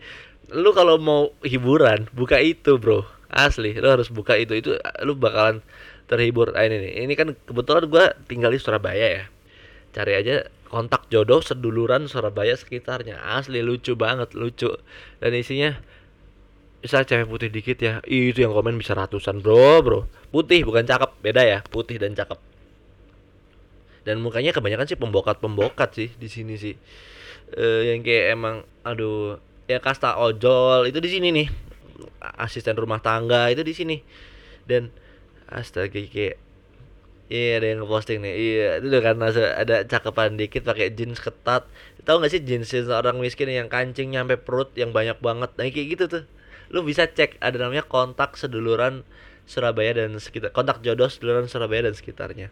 [0.54, 3.02] lu kalau mau hiburan buka itu bro.
[3.28, 4.54] Asli lu harus buka itu.
[4.54, 5.60] Itu lu bakalan
[6.08, 6.54] terhibur.
[6.54, 6.92] Ah, ini nih.
[7.04, 9.24] Ini kan kebetulan gue tinggal di Surabaya ya.
[9.92, 13.18] Cari aja kontak jodoh seduluran Surabaya sekitarnya.
[13.18, 14.70] Asli lucu banget lucu.
[15.18, 15.74] Dan isinya
[16.78, 20.00] bisa cewek putih dikit ya itu yang komen bisa ratusan bro bro.
[20.30, 22.38] Putih bukan cakep beda ya putih dan cakep.
[24.06, 26.78] Dan mukanya kebanyakan sih pembokat pembokat sih di sini sih.
[27.56, 31.48] Uh, yang kayak emang aduh ya kasta ojol itu di sini nih.
[32.38, 33.96] Asisten rumah tangga itu di sini.
[34.68, 34.92] Dan
[35.48, 36.47] astaga kayak
[37.28, 38.34] Iya ada yang ngeposting nih.
[38.34, 41.68] Iya itu udah karena ada cakepan dikit pakai jeans ketat.
[42.08, 45.52] Tahu gak sih jeans orang miskin yang kancing nyampe perut yang banyak banget.
[45.60, 46.24] Nah kayak gitu tuh.
[46.72, 49.04] Lu bisa cek ada namanya kontak seduluran
[49.48, 52.48] Surabaya dan sekitar kontak jodoh seduluran Surabaya dan sekitarnya.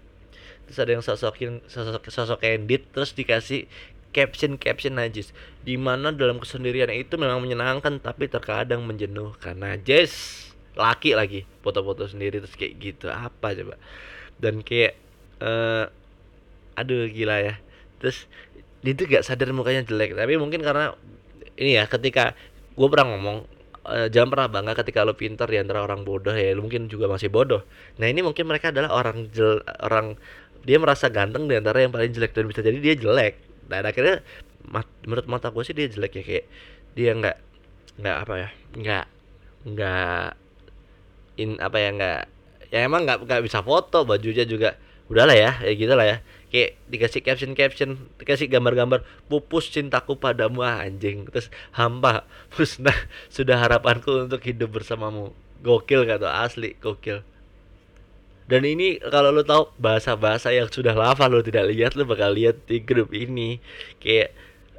[0.68, 3.68] Terus ada yang sosokin sosok sosok edit terus dikasih
[4.16, 11.12] caption caption najis di mana dalam kesendirian itu memang menyenangkan tapi terkadang menjenuhkan najis laki
[11.12, 13.76] lagi foto-foto sendiri terus kayak gitu apa coba
[14.42, 14.99] dan kayak
[15.40, 15.88] uh,
[16.77, 17.55] aduh gila ya.
[18.01, 18.29] Terus
[18.85, 20.14] dia tuh gak sadar mukanya jelek.
[20.14, 20.92] Tapi mungkin karena
[21.57, 22.37] ini ya ketika
[22.77, 23.49] gue pernah ngomong
[23.88, 26.53] uh, jangan pernah bangga ketika lo pintar di antara orang bodoh ya.
[26.53, 27.64] Lo mungkin juga masih bodoh.
[27.96, 30.20] Nah ini mungkin mereka adalah orang jel orang
[30.66, 32.37] dia merasa ganteng di antara yang paling jelek.
[32.37, 33.40] Dan bisa jadi dia jelek.
[33.66, 34.22] Dan akhirnya
[34.68, 36.22] mat, menurut mata gue sih dia jelek ya.
[36.22, 36.46] Kayak
[36.96, 37.37] dia nggak
[37.96, 39.07] nggak apa ya nggak
[39.72, 40.29] nggak
[41.40, 42.22] in apa ya nggak
[42.76, 44.76] ya emang nggak nggak bisa foto bajunya juga.
[45.08, 46.16] Udahlah ya ya gitu lah ya.
[46.52, 51.24] Kayak dikasih caption caption dikasih gambar-gambar pupus cintaku padamu ah, anjing.
[51.32, 52.96] Terus hampa musnah
[53.32, 55.32] sudah harapanku untuk hidup bersamamu.
[55.64, 57.24] Gokil gak tuh asli gokil.
[58.46, 62.62] Dan ini kalau lo tahu bahasa-bahasa yang sudah lama lo tidak lihat lo bakal lihat
[62.68, 63.58] di grup ini.
[63.98, 64.36] Kayak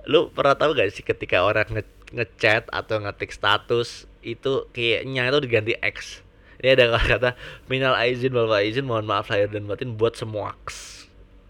[0.07, 1.83] lo pernah tahu gak sih ketika orang nge
[2.15, 6.26] ngechat atau ngetik status itu kayaknya itu diganti X
[6.57, 7.29] ini ada kata
[7.69, 10.57] minal aizin wal aizin mohon maaf lahir dan batin buat semua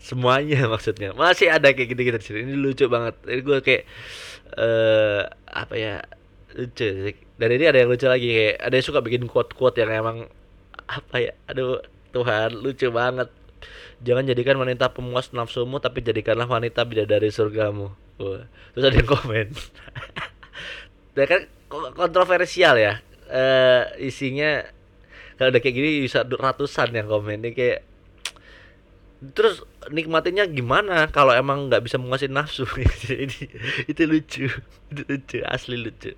[0.08, 1.12] semuanya maksudnya.
[1.12, 3.20] Masih ada kayak gitu-gitu sini ini lucu banget.
[3.28, 3.84] Ini gue kayak
[4.56, 5.96] uh, apa ya
[6.56, 10.18] lucu dan ini ada yang lucu lagi kayak ada yang suka bikin quote-quote yang emang
[10.88, 11.84] apa ya aduh
[12.16, 13.28] Tuhan lucu banget.
[13.98, 17.92] Jangan jadikan wanita pemuas nafsumu tapi jadikanlah wanita bidadari surgamu.
[18.18, 18.50] Wah.
[18.74, 19.48] terus ada yang komen.
[21.18, 21.50] Ya kan
[21.98, 24.62] kontroversial ya uh, isinya
[25.38, 27.46] kalau udah kayak gini bisa ratusan yang komen.
[27.46, 27.80] Ini kayak
[29.34, 32.66] terus nikmatinya gimana kalau emang nggak bisa menguasai nafsu?
[33.10, 33.46] Ini
[33.90, 34.46] itu lucu.
[34.90, 36.14] Itu lucu asli lucu.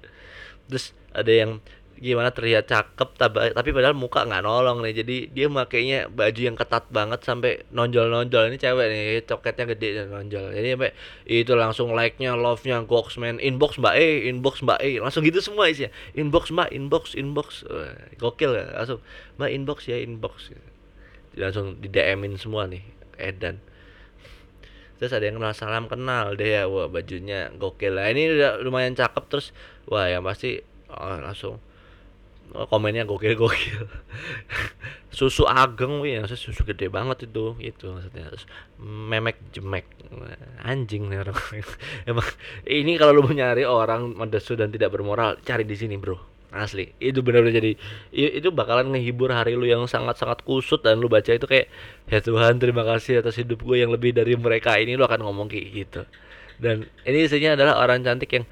[0.71, 1.51] Terus ada yang
[1.99, 3.19] gimana terlihat cakep
[3.51, 5.03] tapi padahal muka nggak nolong nih.
[5.03, 8.49] Jadi dia makainya baju yang ketat banget sampai nonjol-nonjol.
[8.49, 10.55] Ini cewek nih coketnya gede dan nonjol.
[10.55, 10.91] Jadi sampai
[11.27, 13.37] itu langsung like-nya love-nya gox man.
[13.43, 15.03] Inbox mbak E inbox mbak E.
[15.03, 15.91] Langsung gitu semua isinya.
[16.15, 17.67] Inbox mbak inbox inbox.
[18.15, 18.65] Gokil ya.
[18.79, 19.03] Langsung
[19.35, 20.55] mbak inbox ya inbox.
[21.35, 22.81] Langsung di DM-in semua nih
[23.19, 23.59] Edan.
[24.99, 26.63] Terus ada yang kenal salam kenal deh ya.
[26.71, 28.07] Wah bajunya gokil lah.
[28.11, 29.51] Ini udah lumayan cakep terus
[29.87, 31.59] wah yang pasti oh, langsung
[32.69, 33.85] komennya gokil gokil
[35.09, 38.29] susu ageng wih maksudnya susu gede banget itu itu maksudnya.
[38.79, 39.85] Memek jemek.
[40.61, 41.37] Anjing nih orang.
[42.09, 42.27] Emang
[42.63, 46.15] ini kalau lu mau nyari orang medesu dan tidak bermoral cari di sini bro.
[46.49, 46.93] Asli.
[46.97, 47.71] Itu benar-benar jadi
[48.13, 51.69] itu bakalan ngehibur hari lu yang sangat-sangat kusut dan lu baca itu kayak
[52.09, 54.77] ya Tuhan terima kasih atas hidup gue yang lebih dari mereka.
[54.77, 56.01] Ini lu akan ngomong kayak gitu.
[56.59, 58.45] Dan ini isinya adalah orang cantik yang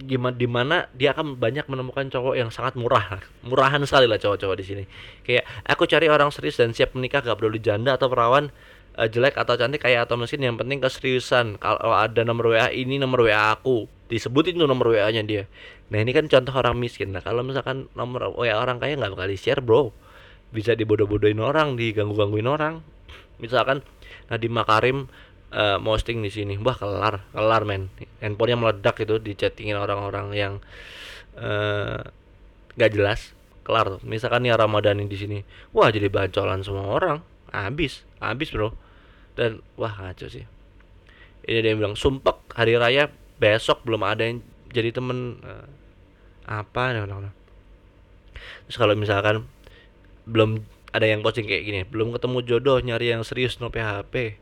[0.00, 3.20] gimana di mana dia akan banyak menemukan cowok yang sangat murah.
[3.44, 4.84] Murahan sekali lah cowok-cowok di sini.
[5.22, 8.48] Kayak aku cari orang serius dan siap menikah gak perlu janda atau perawan
[8.96, 11.60] uh, jelek atau cantik kayak atau mesin yang penting keseriusan.
[11.60, 13.86] Kalau ada nomor WA ini nomor WA aku.
[14.10, 15.44] Disebutin tuh nomor WA nya dia.
[15.92, 17.14] Nah ini kan contoh orang miskin.
[17.14, 19.94] Nah kalau misalkan nomor WA orang kaya nggak bakal di share bro.
[20.50, 22.82] Bisa dibodoh-bodohin orang diganggu-gangguin orang.
[23.38, 23.86] Misalkan
[24.28, 25.06] Nadiem Makarim
[25.54, 26.54] uh, posting di sini.
[26.58, 27.90] Wah kelar kelar men.
[28.22, 30.54] Handphonenya meledak itu di chattingin orang-orang yang
[31.38, 32.00] uh,
[32.74, 33.34] gak jelas.
[33.62, 34.00] Kelar tuh.
[34.02, 35.38] Misalkan nih Ramadan di sini.
[35.74, 37.22] Wah jadi bancolan semua orang.
[37.50, 38.74] Habis habis bro.
[39.34, 40.46] Dan wah ngaco sih.
[41.46, 43.08] Ini dia yang bilang sumpek hari raya
[43.40, 45.40] besok belum ada yang jadi temen.
[45.42, 45.66] Uh,
[46.50, 46.90] apa?
[46.98, 47.30] No, no, no.
[48.66, 49.46] terus kalau misalkan
[50.26, 54.38] belum ada yang posting kayak gini belum ketemu jodoh nyari yang serius no PHP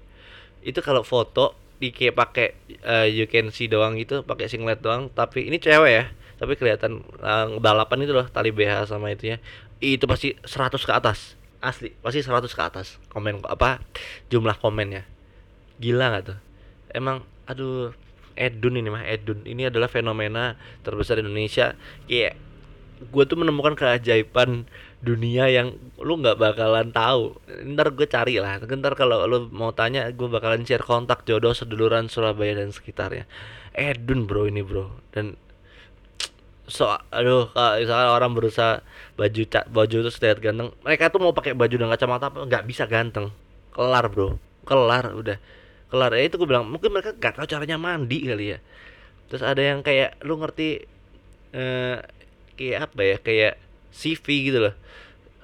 [0.63, 2.49] itu kalau foto di kayak pakai
[2.83, 5.11] uh, you can see doang gitu pakai singlet doang.
[5.13, 6.05] Tapi ini cewek ya
[6.39, 9.37] tapi kelihatan uh, balapan itu loh tali BH sama itu ya.
[9.83, 11.35] Itu pasti 100 ke atas.
[11.59, 13.03] Asli pasti 100 ke atas.
[13.11, 13.83] Komen apa
[14.31, 15.03] jumlah komennya.
[15.83, 16.39] Gila nggak tuh?
[16.95, 17.91] Emang aduh
[18.39, 19.43] Edun ini mah Edun.
[19.43, 20.55] Ini adalah fenomena
[20.87, 21.75] terbesar di Indonesia.
[22.07, 22.39] Kayak
[22.99, 24.67] gue tuh menemukan keajaiban
[24.99, 27.39] dunia yang lu nggak bakalan tahu.
[27.47, 28.59] Ntar gue cari lah.
[28.59, 33.31] Ntar kalau lu mau tanya gue bakalan share kontak jodoh seduluran Surabaya dan sekitarnya.
[33.75, 34.91] Edun bro ini bro.
[35.15, 35.39] Dan
[36.69, 37.49] so aduh
[37.81, 38.85] misalnya orang berusaha
[39.17, 42.65] baju cak baju terus terlihat ganteng mereka tuh mau pakai baju dan kacamata apa nggak
[42.67, 43.31] bisa ganteng.
[43.71, 44.37] Kelar bro.
[44.67, 45.39] Kelar udah.
[45.89, 46.11] Kelar.
[46.19, 48.59] Ya itu gue bilang mungkin mereka gak tahu caranya mandi kali ya.
[49.33, 50.85] Terus ada yang kayak lu ngerti
[51.57, 51.97] eh,
[52.59, 53.55] kayak apa ya kayak
[53.95, 54.75] CV gitu loh.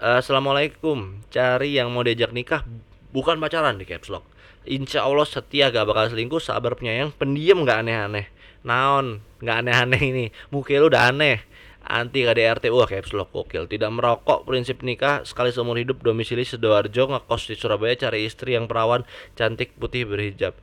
[0.03, 2.67] Uh, Assalamualaikum cari yang mau diajak nikah
[3.15, 4.27] bukan pacaran di caps lock.
[4.67, 8.27] Insya Allah setia gak bakal selingkuh sabar penyayang pendiam gak aneh-aneh.
[8.67, 10.27] Naon gak aneh-aneh ini.
[10.51, 11.47] Mukil lu udah aneh.
[11.85, 17.13] Anti KDRT wah caps lock kokil tidak merokok prinsip nikah sekali seumur hidup domisili Sidoarjo
[17.13, 19.05] ngekos di Surabaya cari istri yang perawan
[19.37, 20.57] cantik putih berhijab.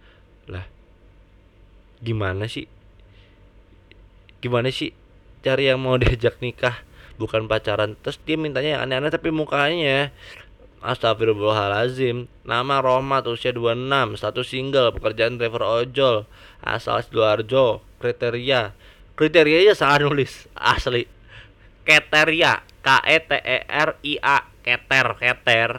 [0.49, 0.65] Lah
[2.01, 2.65] gimana sih?
[4.41, 4.97] Gimana sih
[5.41, 6.81] cari yang mau diajak nikah
[7.21, 7.93] bukan pacaran.
[7.99, 10.09] Terus dia mintanya yang aneh-aneh tapi mukanya
[10.81, 16.25] Astagfirullahalazim Nama Romat usia 26 Status single Pekerjaan driver ojol
[16.65, 18.73] Asal Sidoarjo Kriteria.
[19.13, 21.05] Kriterianya salah nulis Asli.
[21.85, 25.71] Kriteria K-E-T-E-R-I-A Keter Keter.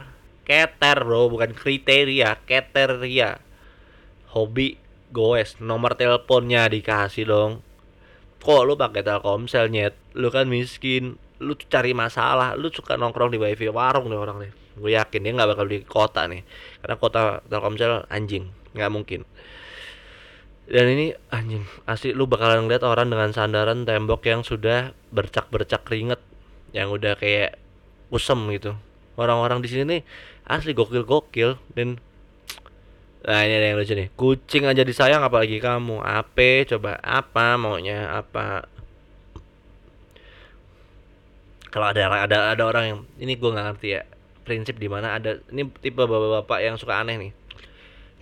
[0.47, 3.43] Keter bro Bukan kriteria Kriteria
[4.31, 4.79] Hobi
[5.11, 7.53] Goes Nomor teleponnya dikasih dong
[8.43, 9.95] kok lu pakai Telkomsel nyet?
[10.19, 11.17] Lu kan miskin.
[11.39, 12.59] Lu cari masalah.
[12.59, 15.79] Lu suka nongkrong di wifi warung nih orang nih gue yakin dia nggak bakal di
[15.85, 16.43] kota nih.
[16.81, 18.49] Karena kota Telkomsel anjing.
[18.73, 19.21] Nggak mungkin.
[20.65, 26.23] Dan ini anjing asli lu bakalan ngeliat orang dengan sandaran tembok yang sudah bercak-bercak keringet
[26.73, 27.61] yang udah kayak
[28.09, 28.73] usem gitu.
[29.19, 30.03] Orang-orang di sini nih
[30.49, 31.61] asli gokil-gokil.
[31.77, 32.01] Dan
[33.23, 34.09] Nah ini ada yang lucu nih.
[34.19, 36.03] Kucing aja disayang apalagi kamu.
[36.03, 38.11] Apa coba Apa maunya?
[38.11, 38.67] Apa?
[41.73, 44.03] Kalau ada ada ada orang yang Ini gue nggak ngerti ya.
[44.43, 47.33] Prinsip di mana ada Ini tipe bapak-bapak yang suka aneh nih.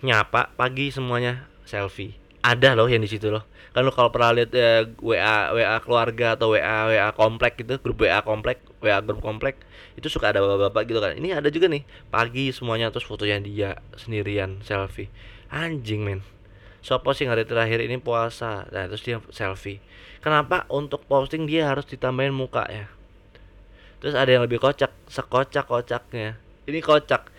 [0.05, 3.45] Nyapa pagi semuanya selfie Ada loh yang di situ loh.
[3.71, 8.03] Kan lu kalau pernah lihat ya, WA WA keluarga atau WA WA komplek gitu grup
[8.03, 9.61] WA komplek WA grup komplek
[9.95, 11.13] itu suka ada bapak-bapak gitu kan.
[11.15, 15.07] Ini ada juga nih pagi semuanya terus fotonya dia sendirian selfie.
[15.53, 16.19] Anjing men.
[16.81, 18.65] Sopo sih hari terakhir ini puasa?
[18.73, 19.79] Nah terus dia selfie.
[20.19, 22.89] Kenapa untuk posting dia harus ditambahin muka ya
[24.01, 27.29] terus ada yang lebih kocak sekocak kocaknya ini kocak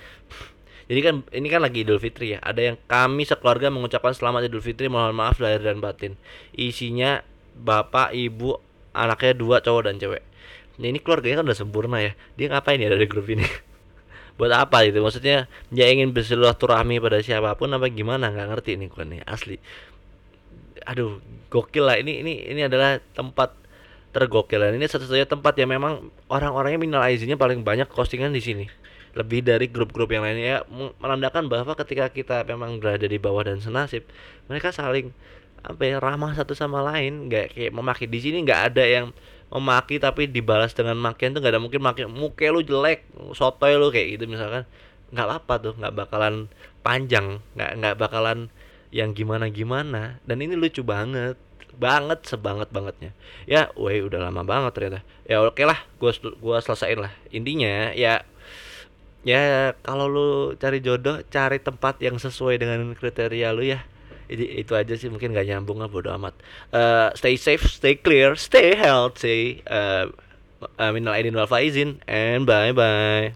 [0.92, 2.38] jadi kan ini kan lagi Idul Fitri ya.
[2.44, 6.20] Ada yang kami sekeluarga mengucapkan selamat Idul Fitri, mohon maaf lahir dan batin.
[6.52, 7.24] Isinya
[7.56, 8.60] bapak, ibu,
[8.92, 10.20] anaknya dua cowok dan cewek.
[10.76, 12.12] Nah, ini keluarganya kan udah sempurna ya.
[12.36, 13.40] Dia ngapain ya dari grup ini?
[14.36, 15.00] Buat apa itu?
[15.00, 18.28] Maksudnya dia ingin bersilaturahmi pada siapa pun apa gimana?
[18.28, 19.56] Nggak ngerti nih gue nih asli.
[20.84, 23.56] Aduh, gokil lah ini ini ini adalah tempat
[24.12, 28.64] tergokil ini satu-satunya tempat yang memang orang-orangnya minal izinnya paling banyak postingan di sini
[29.12, 30.58] lebih dari grup-grup yang lainnya ya
[30.96, 34.08] menandakan bahwa ketika kita memang berada di bawah dan senasib
[34.48, 35.12] mereka saling
[35.62, 37.30] apa ya ramah satu sama lain.
[37.30, 39.06] Nggak kayak memaki di sini nggak ada yang
[39.52, 43.94] memaki tapi dibalas dengan makian tuh nggak ada mungkin maki muka lu jelek sotoy lu
[43.94, 44.66] kayak gitu misalkan.
[45.14, 46.50] Nggak apa tuh nggak bakalan
[46.82, 48.50] panjang nggak nggak bakalan
[48.92, 51.38] yang gimana gimana dan ini lucu banget
[51.78, 53.16] banget sebanget bangetnya.
[53.48, 55.00] Ya woi udah lama banget ternyata.
[55.24, 57.12] Ya oke lah gua gua selesaiin lah.
[57.32, 58.26] Intinya ya
[59.22, 63.80] ya kalau lu cari jodoh cari tempat yang sesuai dengan kriteria lu ya.
[64.32, 66.32] Jadi itu aja sih mungkin gak nyambung lah bodo amat.
[66.72, 69.60] Uh, stay safe stay clear stay healthy.
[69.68, 70.08] Uh,
[70.78, 73.34] uh, minal aidin wal faizin and bye bye